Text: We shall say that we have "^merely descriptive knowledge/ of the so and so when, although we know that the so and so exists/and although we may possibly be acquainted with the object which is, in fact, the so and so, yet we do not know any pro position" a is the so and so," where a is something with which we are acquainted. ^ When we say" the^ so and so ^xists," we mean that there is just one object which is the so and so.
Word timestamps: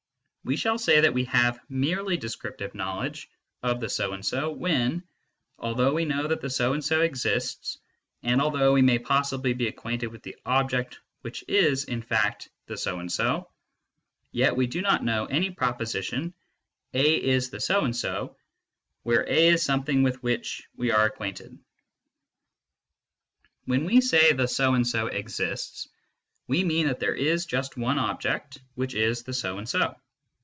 We 0.43 0.57
shall 0.57 0.79
say 0.79 0.99
that 1.01 1.13
we 1.13 1.25
have 1.25 1.59
"^merely 1.69 2.19
descriptive 2.19 2.73
knowledge/ 2.73 3.29
of 3.61 3.79
the 3.79 3.87
so 3.89 4.13
and 4.13 4.25
so 4.25 4.51
when, 4.51 5.03
although 5.59 5.93
we 5.93 6.03
know 6.05 6.25
that 6.27 6.41
the 6.41 6.49
so 6.49 6.73
and 6.73 6.83
so 6.83 7.01
exists/and 7.01 8.41
although 8.41 8.73
we 8.73 8.81
may 8.81 8.97
possibly 8.97 9.53
be 9.53 9.67
acquainted 9.67 10.07
with 10.07 10.23
the 10.23 10.35
object 10.43 10.99
which 11.21 11.43
is, 11.47 11.83
in 11.83 12.01
fact, 12.01 12.49
the 12.65 12.75
so 12.75 12.97
and 12.97 13.11
so, 13.11 13.51
yet 14.31 14.55
we 14.55 14.65
do 14.65 14.81
not 14.81 15.03
know 15.03 15.25
any 15.27 15.51
pro 15.51 15.73
position" 15.73 16.33
a 16.95 17.23
is 17.23 17.51
the 17.51 17.59
so 17.59 17.85
and 17.85 17.95
so," 17.95 18.35
where 19.03 19.21
a 19.29 19.49
is 19.49 19.61
something 19.63 20.01
with 20.01 20.23
which 20.23 20.63
we 20.75 20.89
are 20.89 21.05
acquainted. 21.05 21.51
^ 21.51 21.57
When 23.65 23.85
we 23.85 24.01
say" 24.01 24.31
the^ 24.33 24.49
so 24.49 24.73
and 24.73 24.87
so 24.87 25.07
^xists," 25.07 25.85
we 26.47 26.63
mean 26.63 26.87
that 26.87 26.99
there 26.99 27.13
is 27.13 27.45
just 27.45 27.77
one 27.77 27.99
object 27.99 28.57
which 28.73 28.95
is 28.95 29.21
the 29.21 29.33
so 29.33 29.59
and 29.59 29.69
so. 29.69 29.95